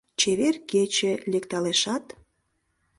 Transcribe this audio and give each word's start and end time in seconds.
Чевер 0.19 0.55
кече 0.69 1.11
лекталешат 1.31 2.05